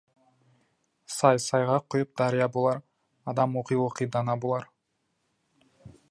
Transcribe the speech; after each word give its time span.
Сай-сайға 1.15 1.75
құйып 1.95 2.11
дария 2.21 2.47
болар, 2.55 2.81
адам 3.33 3.53
оқи-оқи 3.61 4.07
дана 4.15 4.39
болар. 4.47 4.67